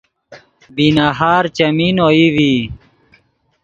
بی 0.75 0.87
نہار 0.97 1.43
چیمین 1.55 1.97
اوئی 2.05 2.25
ڤی 2.35 2.53